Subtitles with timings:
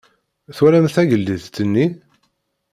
[0.55, 1.87] Twalam tagellidt-nni?